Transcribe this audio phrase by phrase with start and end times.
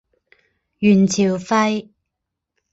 [0.79, 1.91] 元朝废。